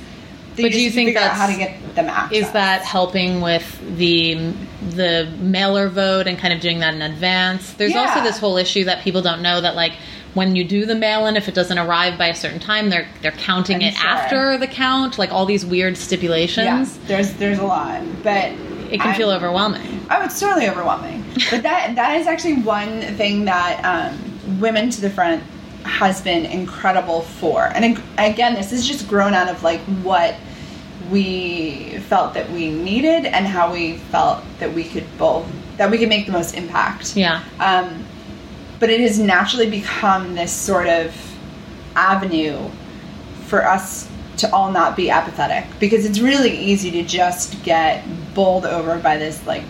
[0.57, 2.39] That But do you think that's- how to get them access?
[2.47, 4.53] Is that helping with the
[4.91, 7.73] the mailer vote and kind of doing that in advance?
[7.75, 8.01] There's Yeah.
[8.09, 9.93] also this whole issue that people don't know that like
[10.35, 13.07] when you do the mail in, if it doesn't arrive by a certain time, they're
[13.23, 14.09] they're counting I'm it sure.
[14.09, 16.67] after the count, like all these weird stipulations.
[16.67, 18.51] Yes, there's there's a lot, but
[18.91, 20.07] It can I'm- feel overwhelming.
[20.11, 21.25] Oh, it's totally overwhelming.
[21.51, 25.43] but that that is actually one thing that um, Women to the Front
[25.85, 27.67] has been incredible for.
[27.75, 30.35] And again, this is just grown out of like what
[31.11, 35.99] we felt that we needed and how we felt that we could both that we
[35.99, 37.17] could make the most impact.
[37.17, 37.43] Yeah.
[37.61, 38.05] Um,
[38.81, 41.15] but it has naturally become this sort of
[41.95, 42.69] avenue
[43.47, 48.67] for us to all not be apathetic because it's really easy to just get bowled
[48.67, 49.63] over by this like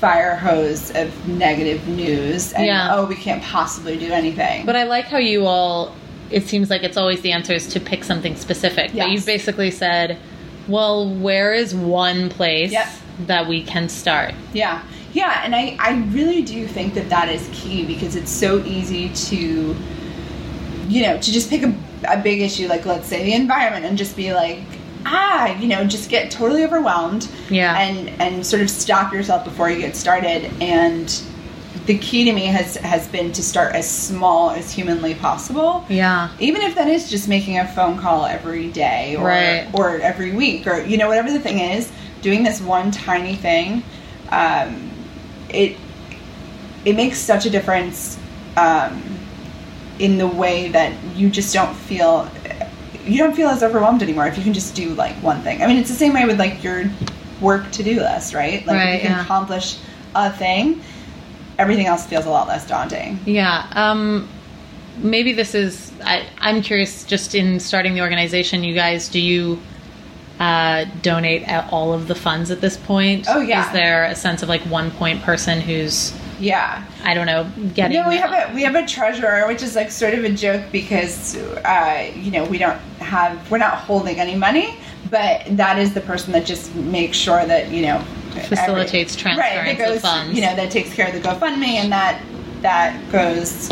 [0.00, 2.94] fire hose of negative news and Yeah.
[2.94, 5.94] oh we can't possibly do anything But I like how you all.
[6.30, 8.92] It seems like it's always the answer is to pick something specific.
[8.94, 10.18] But you've basically said,
[10.68, 12.86] well, where is one place Yep.
[13.26, 14.34] that we can start?
[14.52, 18.62] Yeah, yeah, and I, I really do think that that is key because it's so
[18.64, 19.74] easy to,
[20.88, 21.74] you know, to just pick a,
[22.08, 24.60] a big issue like let's say the environment and just be like,
[25.06, 27.28] ah, you know, just get totally overwhelmed.
[27.50, 27.78] Yeah.
[27.78, 30.50] And and sort of stop yourself before you get started.
[30.60, 31.10] And
[31.88, 35.86] the key to me has has been to start as small as humanly possible.
[35.88, 36.28] Yeah.
[36.38, 39.66] Even if that is just making a phone call every day or Right.
[39.72, 43.82] or every week or you know whatever the thing is, doing this one tiny thing,
[44.30, 44.90] um,
[45.48, 45.76] it
[46.84, 48.18] it makes such a difference
[48.58, 49.02] um,
[49.98, 52.30] in the way that you just don't feel
[53.06, 55.62] you don't feel as overwhelmed anymore if you can just do like one thing.
[55.62, 56.84] I mean, it's the same way with like your
[57.40, 58.66] work to do list, right?
[58.66, 59.22] Like Right, if you can yeah.
[59.24, 59.78] accomplish
[60.14, 60.82] a thing,
[61.58, 63.18] everything else feels a lot less daunting.
[63.26, 63.66] Yeah.
[63.72, 64.28] Um,
[64.98, 65.92] maybe this is.
[66.04, 67.04] I, I'm curious.
[67.04, 69.60] Just in starting the organization, you guys, do you
[70.38, 73.26] uh, donate at all of the funds at this point?
[73.28, 73.66] Oh, yeah.
[73.66, 76.84] Is there a sense of like one point person who's Yeah.
[77.02, 78.00] I don't know getting?
[78.00, 80.62] No, we have a we have a treasurer, which is like sort of a joke
[80.70, 84.76] because uh, you know we don't have we're not holding any money,
[85.10, 88.04] but that is the person that just makes sure that you know
[88.46, 90.34] Facilitates transference that of funds.
[90.36, 92.22] You know that takes care of the GoFundMe and that
[92.62, 93.68] that goes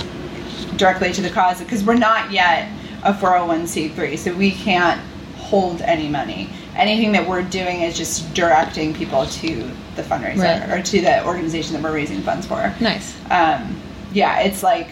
[0.76, 2.68] directly to the cause because we're not yet
[3.02, 5.00] a 401c3, so we can't
[5.36, 6.48] hold any money.
[6.74, 10.70] Anything that we're doing is just directing people to the fundraiser Right.
[10.70, 12.74] or to the organization that we're raising funds for.
[12.80, 13.16] Nice.
[13.30, 13.80] Um,
[14.12, 14.88] yeah, it's like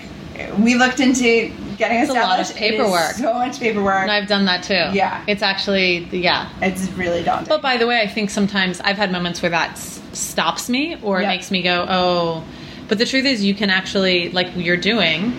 [0.59, 2.57] we looked into getting It's a lot of established.
[2.57, 3.13] Paperwork.
[3.13, 4.03] so much paperwork.
[4.03, 4.75] And I've done that too.
[4.97, 5.25] Yeah.
[5.27, 6.49] It's actually, yeah.
[6.63, 7.49] It's really daunting.
[7.49, 10.97] But by the way, I think sometimes I've had moments where that s- stops me
[11.03, 12.45] or it makes me go, oh.
[12.89, 15.33] But the truth is, you can actually, like you're doing,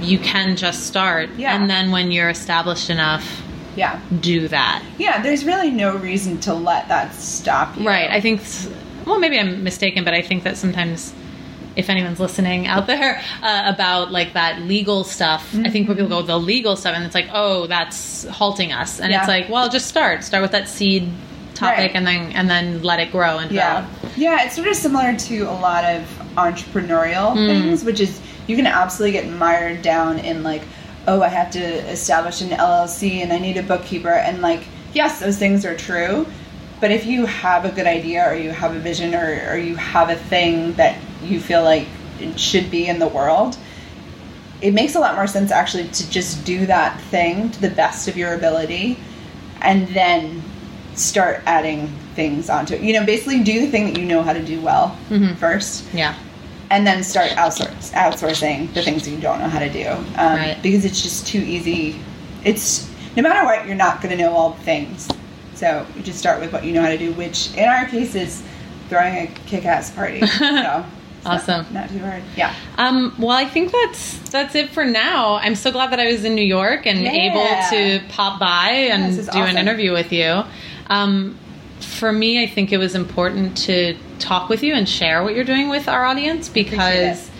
[0.00, 1.30] you can just start.
[1.36, 1.54] Yeah.
[1.54, 3.42] And then when you're established enough,
[3.76, 4.82] yeah, do that.
[4.98, 5.22] yeah.
[5.22, 7.86] There's really no reason to let that stop you.
[7.86, 8.10] Right.
[8.10, 8.40] I think,
[9.06, 11.14] well, maybe I'm mistaken, but I think that sometimes.
[11.80, 16.10] If anyone's listening out there uh, about like that legal stuff, I think when people
[16.10, 19.20] go the legal stuff, and it's like, oh, that's halting us, and Yeah.
[19.20, 21.10] it's like, well, just start, start with that seed
[21.54, 21.90] topic, Right.
[21.94, 24.16] and then and then let it grow and Yeah, develop.
[24.18, 24.44] yeah.
[24.44, 26.02] It's sort of similar to a lot of
[26.36, 27.46] entrepreneurial Hmm.
[27.46, 30.62] things, which is you can absolutely get mired down in like,
[31.08, 34.60] oh, I have to establish an LLC and I need a bookkeeper, and like,
[34.92, 36.26] yes, those things are true.
[36.78, 39.76] But if you have a good idea or you have a vision or, or you
[39.76, 41.86] have a thing that you feel like
[42.20, 43.56] it should be in the world,
[44.60, 48.08] it makes a lot more sense actually to just do that thing to the best
[48.08, 48.98] of your ability
[49.62, 50.42] and then
[50.94, 52.82] start adding things onto it.
[52.82, 55.34] You know, basically do the thing that you know how to do well Mm-hmm.
[55.36, 56.14] first Yeah.
[56.70, 59.88] and then start outsource, outsourcing the things that you don't know how to do.
[59.88, 60.58] Um, Right.
[60.62, 61.98] Because it's just too easy.
[62.44, 65.08] It's no matter what, you're not going to know all the things.
[65.54, 68.14] So you just start with what you know how to do, which in our case
[68.14, 68.42] is
[68.88, 70.20] throwing a kick-ass party.
[70.26, 70.84] So
[71.24, 71.66] not- Awesome.
[71.72, 72.22] Not, too hard.
[72.36, 72.54] Yeah.
[72.78, 75.34] Um, well, I think that's that's it for now.
[75.34, 77.12] I'm so glad that I was in New York and Yeah.
[77.12, 80.42] able to pop by and This do is an interview with you.
[80.88, 81.36] Um,
[81.80, 85.44] for me, I think it was important to talk with you and share what you're
[85.44, 87.30] doing with our audience because,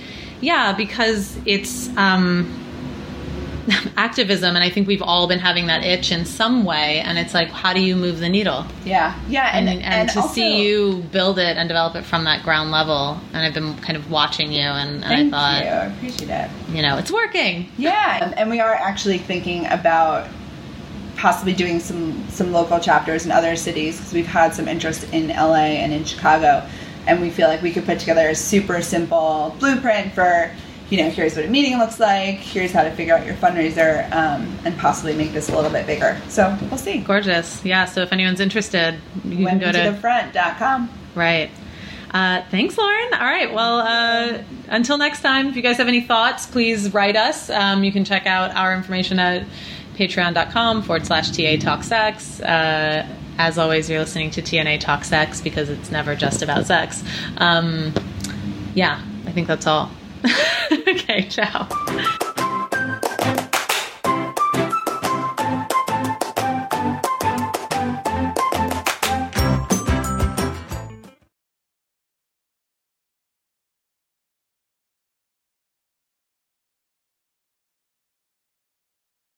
[0.40, 2.59] yeah, because it's um,
[3.96, 7.00] activism, and I think we've all been having that itch in some way.
[7.00, 8.64] And it's like, how do you move the needle?
[8.84, 9.18] Yeah.
[9.28, 9.50] Yeah.
[9.56, 12.70] And, And, and, to also- see you build it and develop it from that ground
[12.70, 15.70] level, and I've been kind of watching you, and, and Thank I thought, you.
[15.70, 16.50] I appreciate it.
[16.74, 17.68] you know, it's working.
[17.76, 20.28] Yeah, and we are actually thinking about
[21.16, 25.28] possibly doing some some local chapters in other cities because we've had some interest in
[25.28, 26.66] LA and in Chicago,
[27.06, 30.50] and we feel like we could put together a super simple blueprint for.
[30.90, 32.36] You know, here's what a meeting looks like.
[32.36, 35.86] Here's how to figure out your fundraiser, um, and possibly make this a little bit
[35.86, 36.20] bigger.
[36.28, 36.98] So we'll see.
[36.98, 37.64] Gorgeous.
[37.64, 37.84] Yeah.
[37.84, 40.90] So if anyone's interested, you can go to WomenToTheFront.com.
[41.14, 41.50] right.
[42.12, 43.14] Uh, thanks, Lauren.
[43.14, 43.54] All right.
[43.54, 47.48] Well, uh, until next time, if you guys have any thoughts, please write us.
[47.50, 49.46] Um, you can check out our information at
[49.94, 52.40] patreon.com forward slash TA Talk Sex.
[52.40, 53.06] Uh,
[53.38, 57.04] as always, you're listening to TNA Talk Sex because it's never just about sex.
[57.36, 57.94] Um,
[58.74, 59.90] yeah, I think that's all.
[60.88, 61.68] okay, ciao.